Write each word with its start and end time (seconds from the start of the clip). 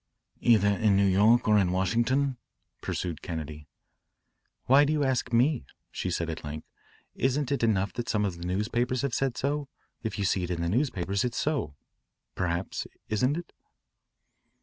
"Either 0.39 0.67
in 0.77 0.97
New 0.97 1.05
York 1.05 1.47
or 1.47 1.59
in 1.59 1.71
Washington," 1.71 2.35
pursued 2.81 3.21
Kennedy. 3.21 3.67
"Why 4.65 4.83
do 4.83 4.91
you 4.91 5.03
ask 5.03 5.31
me?" 5.31 5.63
she 5.91 6.09
said 6.09 6.27
at 6.27 6.43
length. 6.43 6.65
"Isn't 7.13 7.51
it 7.51 7.61
enough 7.61 7.93
that 7.93 8.09
some 8.09 8.25
of 8.25 8.39
the 8.39 8.47
newspapers 8.47 9.03
have 9.03 9.13
said 9.13 9.37
so? 9.37 9.67
If 10.01 10.17
you 10.17 10.25
see 10.25 10.43
it 10.43 10.49
in 10.49 10.63
the 10.63 10.69
newspapers, 10.69 11.23
it's 11.23 11.37
so 11.37 11.75
perhaps 12.33 12.87
isn't 13.09 13.37
it?" 13.37 13.53